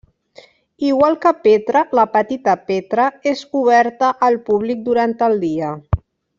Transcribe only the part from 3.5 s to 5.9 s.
oberta al públic durant el dia.